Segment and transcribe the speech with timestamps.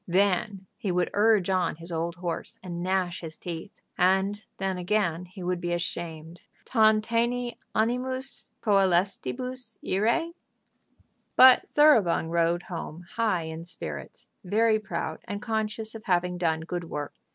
[0.07, 5.25] Then he would urge on his old horse, and gnash his teeth; and then, again,
[5.25, 6.41] he would be ashamed.
[6.65, 10.33] "Tantaene animis coelestibus irae?"
[11.35, 16.85] But Thoroughbung rode home high in spirits, very proud, and conscious of having done good
[16.85, 17.13] work.